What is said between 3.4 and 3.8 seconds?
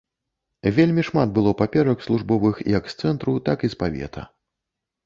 так і